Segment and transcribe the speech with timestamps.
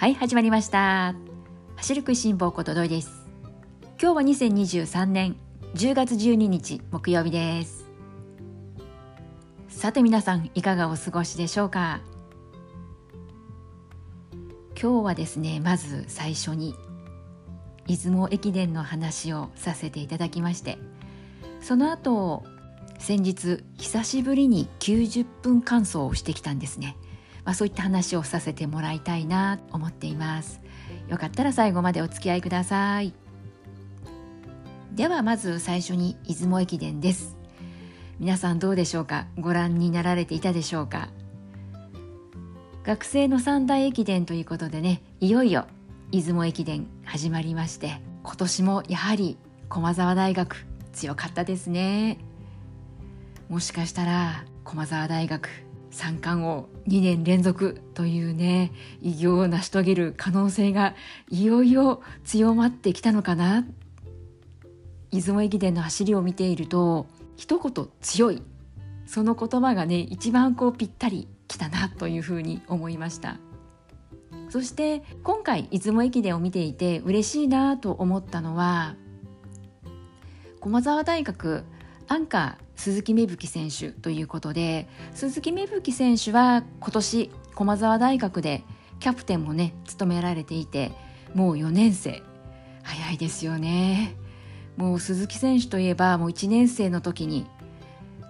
[0.00, 1.14] はい始まりました。
[1.76, 3.28] 走る食いしん坊ことどいです。
[4.00, 5.36] 今日は2023年
[5.74, 7.84] 10月12日木曜日です。
[9.68, 12.00] さて皆さんいかがお過ごしでしょうか？
[14.80, 16.74] 今日はですねまず最初に
[17.86, 20.78] 出雲駅伝の話をさせていただきまして
[21.60, 22.42] その後
[22.98, 26.96] 先日久しぶりに90分間走をしてきたんですね、
[27.44, 30.60] まあ、そういった話をさせてもらいたいなと思っています。
[31.08, 33.12] よかったら最後までお付き合いください。
[34.92, 37.36] ではまず最初に出雲駅伝です。
[38.18, 39.26] 皆さんどうでしょうか？
[39.38, 41.08] ご覧になられていたでしょうか？
[42.84, 45.66] 学生の三大駅伝ということでねいよいよ
[46.10, 52.18] 出雲駅伝始まりまして今年もやはり駒澤大学強かったですね。
[53.48, 55.48] もしかしたら駒澤大学
[55.90, 60.94] 三冠を2年連続というね偉業を成し遂げる可能性が
[61.28, 63.66] いよいよ強まってきたのかな。
[65.10, 67.06] 出雲駅伝の走りを見ていると
[67.36, 68.42] 一言強い。
[69.06, 73.38] その言葉がね一番こうぴったりきたなというふうに思いました。
[74.50, 78.96] そして今回出雲駅伝を見ていて嬉しいなと思ったのは
[80.60, 81.64] 駒澤大学
[82.08, 88.64] アンカー鈴木芽吹選手ということで鈴木芽吹選手は今年駒澤大学で
[89.00, 90.90] キャプテンもね務められていて
[91.34, 92.22] もう4年生。
[92.82, 94.16] 早いですよね。
[94.78, 97.46] もう鈴木選手といえばもう1年生の時に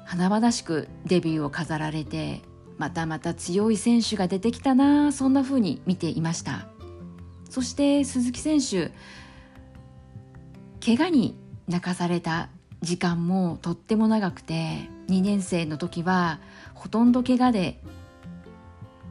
[0.04, 2.42] 華々しくデビューを飾られて
[2.76, 6.66] またまた強い選手が出てきたなそんな風に見ていました。
[7.48, 8.90] そして鈴木選手
[10.84, 12.48] 怪我に泣かされた
[12.82, 16.40] 時間もとっても長くて2年生の時は
[16.74, 17.80] ほとんど怪我で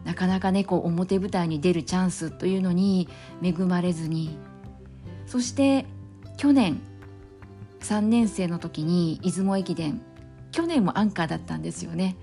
[0.04, 3.08] なかなかねこう表舞台に出るチャンスというのに
[3.44, 4.38] 恵まれずに。
[5.28, 5.86] そして
[6.38, 6.82] 去年
[7.82, 10.02] 3年生の時に出雲駅伝。
[10.52, 12.16] 去年もアンカーだったんですよね。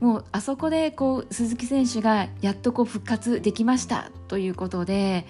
[0.00, 5.26] もうあそこでこう鈴木選手がやっとこう復活できましたということで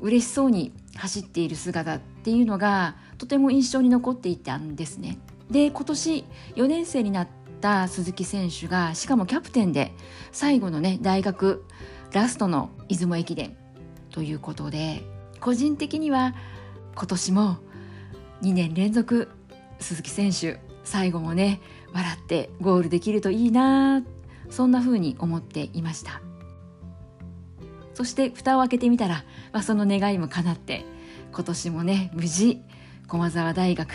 [0.00, 5.18] 嬉しそうに走っている姿っていうのがとても印象に残っていたんですね。
[5.50, 6.24] で今年
[6.56, 7.28] 4年生になっ
[7.60, 9.92] た鈴木選手がしかもキャプテンで
[10.30, 11.64] 最後のね大学
[12.12, 13.56] ラストの出雲駅伝
[14.10, 15.02] ということで
[15.40, 16.34] 個人的には
[16.94, 17.56] 今年も
[18.42, 19.28] 2年連続
[19.80, 21.60] 鈴木選手最後もね
[21.92, 24.02] 笑ってゴールできるといいな
[24.50, 26.20] そんな風に思っていました
[27.94, 30.84] そして蓋を開けてみたら、まあ、その願いも叶って
[31.32, 32.62] 今年もね無事
[33.08, 33.90] 駒澤大学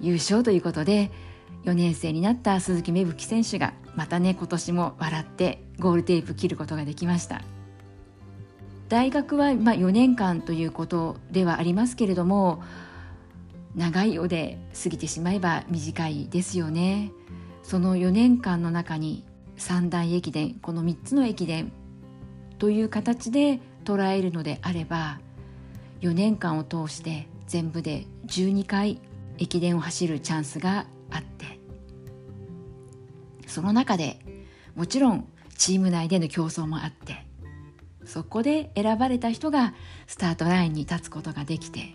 [0.00, 1.10] 優勝ということで
[1.64, 7.42] 4年生になった鈴木芽吹選手がまたね今年も笑ってゴールテープ切ることができました。
[8.88, 12.62] 大学はま4年間ということではありますけれども
[13.74, 17.12] 長いよで過ぎてしまえば短いですよね。
[17.62, 19.24] その4年間の中に
[19.56, 21.72] 三大駅伝この3つの駅伝
[22.58, 25.20] という形で捉えるのであれば
[26.00, 29.00] 4年間を通して全部で12回
[29.38, 31.58] 駅伝を走るチャンスがあって
[33.46, 34.20] その中で
[34.74, 37.26] もちろんチーム内での競争もあって
[38.04, 39.74] そこで選ばれた人が
[40.06, 41.94] スタートラインに立つことができて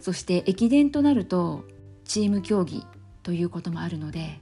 [0.00, 1.64] そして駅伝となると
[2.04, 2.84] チーム競技
[3.22, 4.40] ということもあるので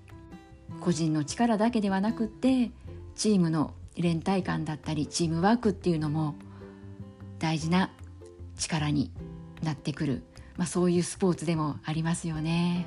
[0.81, 2.71] 個人の力だけではなくって
[3.15, 6.35] チームの連帯感だったりチームワークっていうのも
[7.39, 7.91] 大事な
[8.57, 9.11] 力に
[9.63, 10.23] なってくる、
[10.61, 12.85] まあ、そういうスポーツでもありますよね。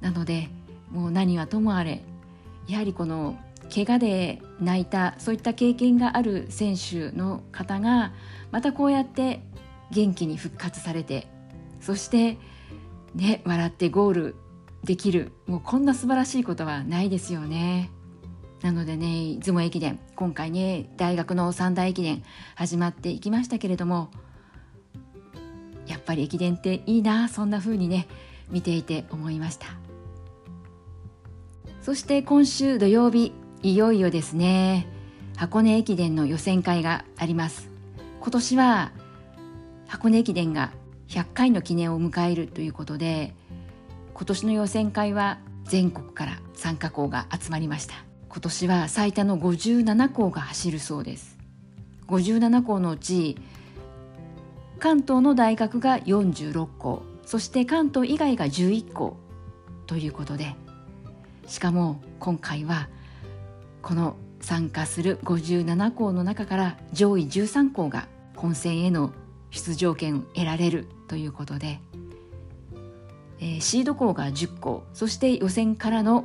[0.00, 0.48] なので
[0.92, 2.04] もう何はともあれ
[2.68, 3.36] やはりこの
[3.74, 8.12] 怪我で泣いたそういった経験がある選手の方が
[8.52, 9.40] またこうやって
[9.90, 11.26] 元気に復活されて
[11.80, 12.38] そして
[13.16, 14.36] ね笑ってゴール
[14.84, 17.90] できるもうこんな素晴らしいことはないですよね。
[18.62, 22.22] なのでね出雲駅伝今回ね大学の三大駅伝
[22.54, 24.10] 始まっていきましたけれども
[25.88, 28.06] やっぱり駅伝っていいなそんな風にね
[28.50, 29.66] 見ていて思いました。
[31.82, 33.32] そして今週土曜日
[33.62, 34.86] いよいよですね
[35.36, 37.70] 箱根駅伝の予選会があります。
[38.20, 38.92] 今年は
[39.86, 40.72] 箱根駅伝が
[41.08, 43.34] 100回の記念を迎えるということで
[44.12, 47.94] 今年の予選会は全国から参加校が集まりました。
[48.28, 51.38] 今年は最多の57校が走るそうです。
[52.08, 53.38] 57校のうち
[54.78, 59.16] 関東の大学が46校そして関東以外が11校
[59.86, 60.54] ということで
[61.46, 62.88] しかも今回は
[63.82, 69.12] この参加する57校の中から上位13校が本戦への
[69.50, 71.80] 出場権を得られるということで、
[73.40, 76.24] えー、シード校が10校そして予選からの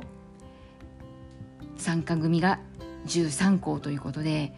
[1.76, 2.60] 参加組が
[3.06, 4.54] 13校ということで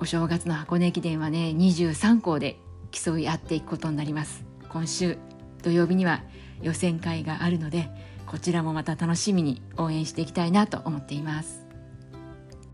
[0.00, 2.58] お正月の箱根駅伝はね23校で
[2.90, 4.44] 競い合っていくことになります。
[4.68, 5.18] 今週
[5.62, 6.22] 土曜日には
[6.62, 7.90] 予選会があるので
[8.26, 11.66] こちらもまた楽しみに応援していきたいなと思っています。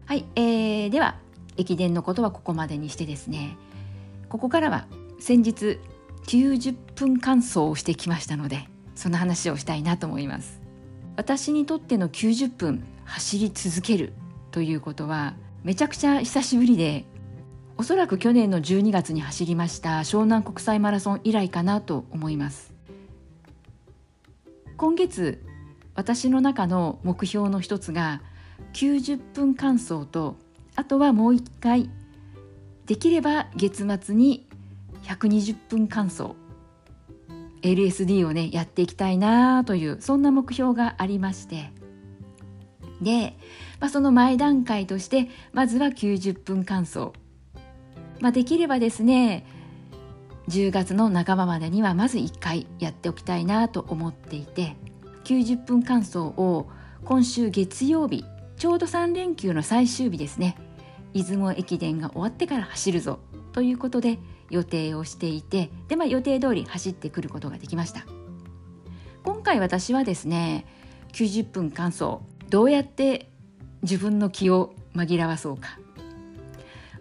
[0.06, 1.16] はい、えー、では
[1.56, 3.56] 駅伝のことはここまでにしてですね。
[4.28, 4.87] ここからは
[5.20, 5.78] 先日
[6.26, 10.60] 90分間走をしてきましたのでその話をしたいなと思います。
[11.17, 14.12] 私にとっての90分走り続ける
[14.50, 17.05] ということはめちゃくちゃ久しぶりで
[17.76, 22.73] おそらく去年の12月に走りました湘南国際マラソン以来かなと思います。
[24.76, 25.44] 今月
[25.94, 28.23] 私の中の目標の一つが
[28.75, 30.37] 90分間走と
[30.76, 31.91] あとはもう一回
[32.87, 34.47] できれば月末に
[35.05, 36.35] 120分間走
[37.62, 41.73] LSD をねやっていきたいなというそんな目標がありまして。
[43.00, 43.37] で、
[43.81, 47.11] まあ、その前段階としてまずは90分間走、
[48.25, 49.44] まあ、できればですね
[50.49, 54.76] 10月の半ばまでにはまず1回やっておきたいなと思っていて
[55.25, 56.67] 90分間走を
[57.05, 58.25] 今週月曜日
[58.56, 60.56] ちょうど3連休の最終日ですね
[61.12, 63.19] 出雲駅伝が終わってから走るぞ
[63.53, 64.19] ということで
[64.49, 68.06] 予定をしていてで、まあ、予定通り走ってくることができました。
[69.23, 70.65] 今回私はですね
[71.12, 73.29] 90分間走どうやって
[73.82, 75.79] 自分の気を紛らわそうか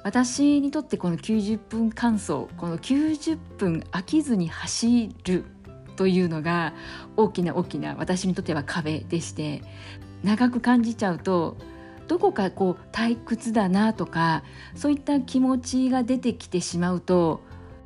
[0.04, 5.46] 私にとってこの90分間走この90分飽きずに走る
[5.96, 6.74] というのが
[7.16, 9.62] 大きな大きな私にとっては壁でして
[10.24, 11.58] 長く感じちゃうと
[12.08, 14.44] どこかこう退屈だなとか
[14.76, 17.42] そういった気持ちが出てきてしまうと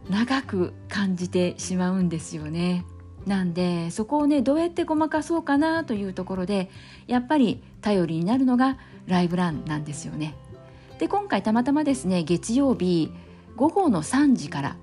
[0.10, 2.86] 長く感じてしまうんですよね。
[3.25, 6.69] なんでそこをねどうやってごまかそうかなというところで
[7.08, 10.34] やっぱり頼りになるのがライブランなんですよね。
[10.99, 13.11] で今回たまたまですね月曜日
[13.55, 14.77] 午後の3時から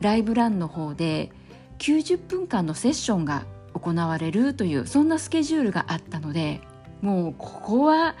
[0.00, 1.32] ライブランの方で
[1.78, 3.44] 90分間のセッションが
[3.74, 6.60] 行われるというそんなスケジュールがあったので
[7.02, 8.16] もうここは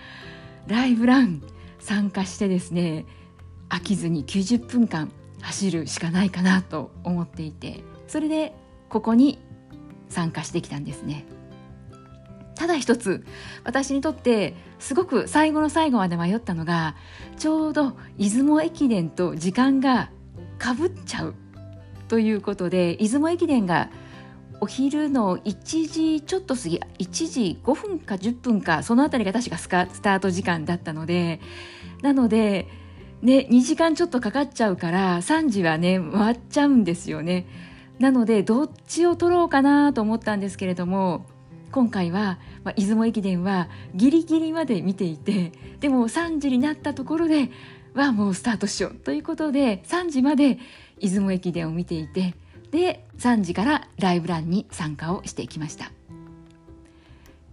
[0.66, 1.42] ライブラン
[1.78, 3.06] 参加してですね
[3.68, 5.10] 飽きずに90分間
[5.40, 8.54] 走るしかないかなと思っていてそれで
[8.88, 9.38] ここに
[10.08, 11.26] 参加してきたんですね。
[12.58, 13.24] ただ一つ
[13.62, 16.96] 私にとってすごく最後の最後まで迷ったのが
[17.38, 20.10] ちょうど出雲駅伝と時間が
[20.58, 21.34] かぶっちゃう
[22.08, 23.90] ということで出雲駅伝が
[24.60, 31.40] お昼の1時ちょっと過ぎ1時5分か10分かその辺りが確かスタート時間だったので
[32.02, 32.66] なので、
[33.22, 37.46] ね、2時間ちょっとかかっちゃうから3時はね回っちゃうんですよね。
[38.00, 41.26] なのでどっちを取ろうかなと思ったんですけれども
[41.70, 47.50] 今回は、まあ、出雲駅伝はギリギリまで見ていてでも3時になったところで
[47.94, 50.58] はもうスタートしようということで3時まで
[51.00, 52.34] 出雲駅伝を見ていて
[52.70, 55.97] で3時からライブランに参加をしていきました。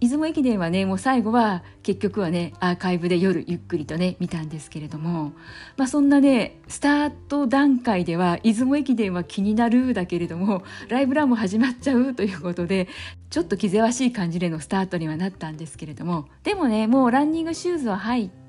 [0.06, 5.32] 出雲駅伝はねもう最後は結局はねアーカイブで夜ゆっくりとね見たんですけれども、
[5.76, 12.88] まあ、そんなねスタート段階では出雲駅伝は気になるだけれどもライブランも始まっちゃうということで
[13.30, 18.45] ちょっと気ぜわしい感じでのスタートにはなったんですけれどもでもねもうランニングシューズを履いて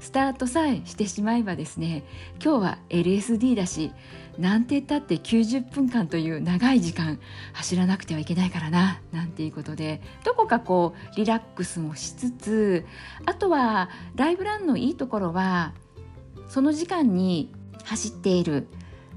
[0.00, 2.04] スタートさえしてしまえばですね
[2.42, 3.92] 今日は LSD だし
[4.38, 7.20] なんて言ったって90分間という長い時間
[7.52, 12.86] 走らなくてはいけないからななんていうことでどこかこうリラックスもしつつ
[13.26, 15.74] あとはライブランのいいところは
[16.48, 17.52] その時間に
[17.84, 18.68] 走っている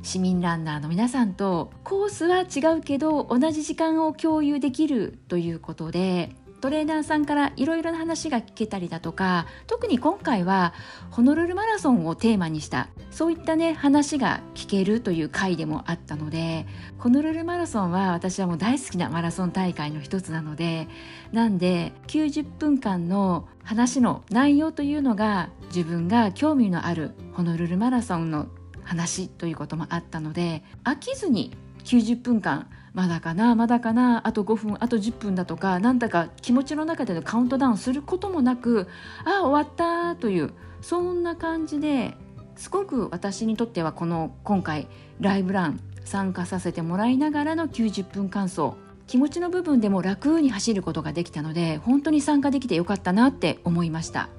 [0.03, 10.73] 市民ランナーの皆さんとコースは違うけど同じ時間を共有できるということでトレーナーさんからいろいろな話が聞けたりだとか特に今回は
[11.11, 16.65] ホノルルマラソンをテーマにしたそういったね話が聞けるという回でもあったので
[16.97, 20.87] ホノルルマラソンは私はもう大好きなマラソン大会の一つなので
[21.31, 28.47] なんで90分間の話の内容というのが自分が興味のあるホノルルマラソンの
[28.83, 31.51] 話ということもあったので飽きずに
[31.83, 38.87] 90分間まだかなまだかなあと5分あと10分だとかなんだか気持ちの中でのカウントダウンすることもなく
[39.25, 42.15] ああ終わったというそんな感じで
[42.55, 44.87] すごく私にとってはこの今回
[45.19, 48.71] ライブラン参加させてもらいながらの90分間走
[49.05, 54.29] 気持ちの部分でも楽に走ることができたので本当に参加できてよかったなって思いました。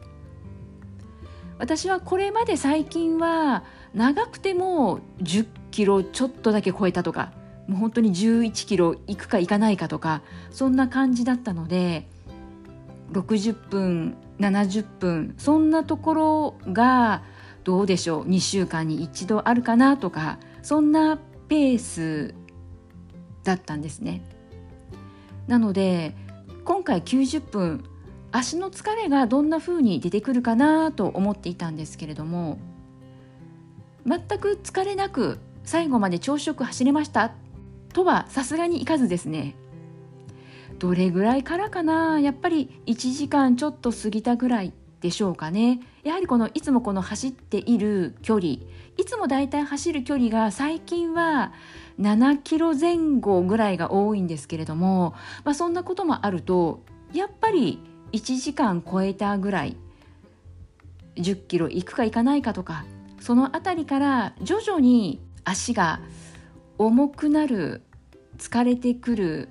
[1.58, 7.32] 私はこれまで最近は長くても10キロちょっとだけ超えたとか
[7.68, 12.08] もう本当に11キロ行くか行かないかとかそんな感じだったので
[13.12, 17.22] 60分70分そんなところが
[17.64, 22.34] どうでしょう2週間に一度あるかなとかそんなペース
[23.44, 24.22] だったんですね。
[25.46, 26.14] なので
[26.64, 27.84] 今回90分
[28.30, 32.58] 足の疲れがどんな風に出てくるかなと思っていたんですけれども
[34.06, 37.32] 全く疲れなく最後まで朝食走れました
[37.92, 39.54] とはさすがにいかずですね。
[40.78, 42.20] どれぐらいからかな？
[42.20, 45.80] やっぱり1時間ちょっと過ぎたぐらいでしょうかね。
[46.04, 48.52] やはりこのいつもこの走っている距離
[48.96, 51.52] いつもだいたい走る距離が最近は
[52.00, 55.14] 7キロ前後ぐらいが多いんですけれども、
[55.44, 57.80] まあ、そんなこともあるとやっぱり
[58.12, 59.76] 1時間超えたぐらい
[61.16, 62.84] 10キロ行くか行かないかとか
[63.20, 66.00] その辺りから徐々に足が
[66.78, 67.82] 重くなる
[68.38, 69.48] 疲れてくる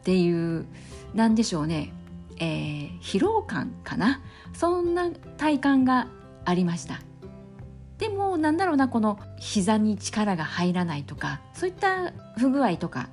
[0.00, 0.66] っていう
[1.14, 1.92] 何でしょうね、
[2.38, 4.20] えー、疲労感かな。
[4.52, 6.08] そんな体感が
[6.44, 7.00] ありました。
[7.98, 13.08] でもなんだろうなこの膝に力が入らないとかそういった不具合とか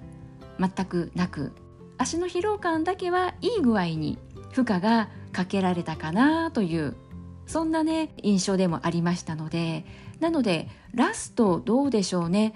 [0.59, 1.53] 全くなく。
[1.97, 4.19] 足の疲労感だけはいい具合に
[4.51, 6.95] 負荷がかけられたかなという
[7.47, 9.85] そんなね印象でもありましたので
[10.19, 12.53] なのでラストどうでしょうね。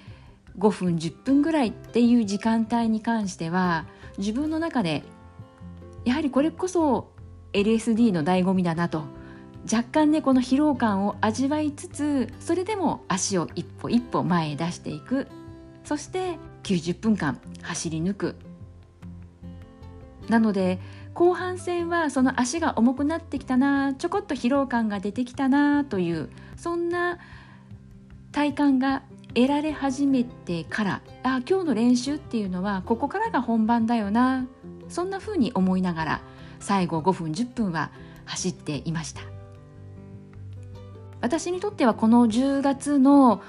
[0.62, 3.86] 5分10分ぐらいっていう時間帯に関しては
[4.18, 5.04] 自分の中で
[6.06, 7.12] やはりこれこそ
[7.54, 9.04] LSD の醍醐味だなと
[9.72, 15.28] 若干ねこの疲労感を味わいつつそれでも足を一歩一歩前へ出していく。
[15.84, 18.36] そして90分間走り抜く。
[20.30, 20.80] なので
[21.14, 27.20] 後半戦はその足が重くなってきたなちょこっと疲労感が出てきたなというそんな
[28.32, 29.04] 体感が
[29.34, 34.46] 得られ始めてからあ今日の練習っていうのはここからが本番だよな
[34.90, 36.22] そんな風に思いながら
[36.60, 37.92] 最後5分10分は
[38.26, 39.22] 走っていました。
[41.22, 43.42] 私にとってはこの10月の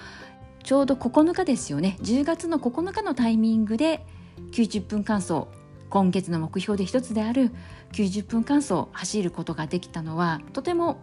[0.63, 1.97] ちょうど9日ですよね。
[2.03, 4.05] 10月の9日のタイミングで
[4.53, 5.47] 90分間走
[5.91, 7.51] 今月の目標で一つである
[7.93, 11.01] 90分間走走ることができたのはとても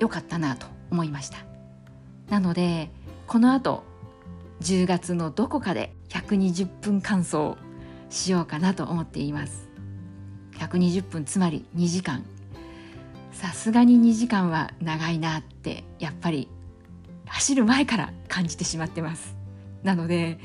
[0.00, 1.38] 良かったなと思いました。
[2.28, 2.90] なので
[3.26, 3.84] この後
[4.60, 7.56] 10月のどこかで120分間走
[8.10, 9.68] しようかなと思っています。
[10.58, 12.24] 120分つまり2時間
[13.32, 16.48] さすがに2時間は長いなってやっぱり
[17.26, 19.36] 走る前から感じてしまってます。
[19.82, 20.38] なので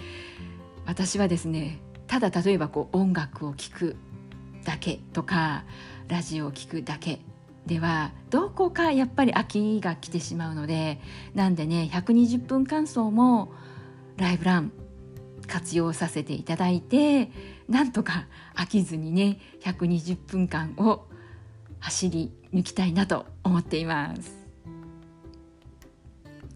[0.85, 3.95] 私はですねただ例えばこう音楽を聴く
[4.65, 5.63] だけとか
[6.09, 7.21] ラジオを聴くだけ
[7.65, 10.99] ではどこかやっぱり飽きが来てしまうので
[11.33, 13.53] なんでね120分間走も
[14.21, 14.71] ライブラン
[15.47, 17.31] 活用させていただいて
[17.67, 21.07] なんとか飽きずにね120分間を
[21.79, 24.39] 走り抜きたいなと思っています。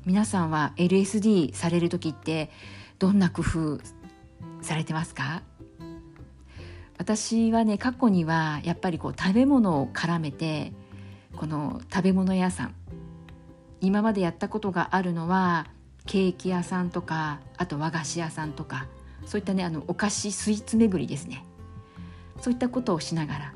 [0.05, 2.51] 皆さんは LSD される時って
[2.99, 3.79] どんな工夫
[4.61, 5.41] されてますか？
[6.99, 10.71] 私はね過去にはやっぱりこう食べ物を絡めて
[11.35, 12.75] この食べ物屋さん
[13.81, 15.65] 今までやったことがあるのは
[16.05, 18.87] ケーキ屋さんとかあと和菓子屋さんとか
[19.25, 21.45] そういったねあのお菓子スイーツ巡りですね。
[22.41, 23.53] そういったことをしながら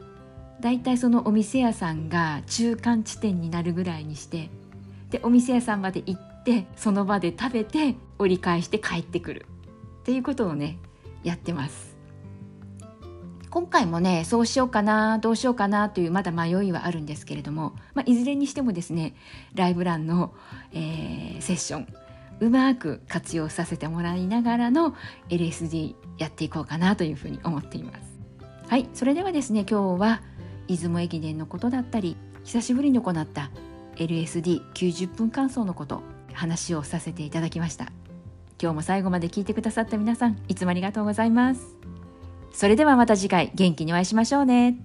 [0.62, 4.50] だいたいそのお店屋さんが中間地点になるぐらいにして
[5.10, 9.46] でお店屋さんまで行ってその場で食べて折り返して帰ってくる。
[10.01, 10.77] っていうことをね
[11.24, 11.96] やってます。
[13.50, 19.15] 今回もねそうしようかなどうしようかなというまだ迷いはあるんですけれども、まあ、いずれにしてもですね
[19.56, 20.34] ライブランの、
[20.72, 21.88] えー、セッション
[22.39, 24.96] うまく活用させてもらいながらの
[25.29, 28.19] LSD やっていこうかなというふうに思っています。
[28.67, 30.22] はいそれではですね今日は
[30.67, 33.50] 出雲駅伝のことだったり久しぶりに行った
[33.96, 36.03] LSD90 分間走のこと
[36.34, 37.91] 話をさせていただきました。
[38.62, 41.75] 今日も最後まで聞いてくださった皆さんいつもありがとうございます。
[42.51, 44.77] それではまた次回元気にお会いしましょうね。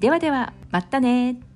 [0.00, 1.53] ではではまたね。